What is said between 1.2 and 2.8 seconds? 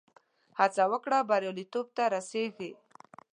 بریالیتوب ته رسېږې.